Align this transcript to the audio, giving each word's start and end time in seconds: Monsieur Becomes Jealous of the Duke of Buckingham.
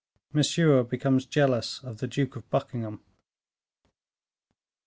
Monsieur 0.33 0.81
Becomes 0.81 1.27
Jealous 1.27 1.79
of 1.83 1.99
the 1.99 2.07
Duke 2.07 2.35
of 2.35 2.49
Buckingham. 2.49 3.01